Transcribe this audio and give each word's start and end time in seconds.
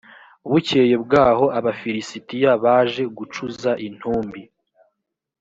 bukeye 0.49 0.95
bwaho 1.03 1.45
abafilisitiya 1.57 2.51
baje 2.63 3.03
gucuza 3.17 3.71
intumbi 3.87 4.41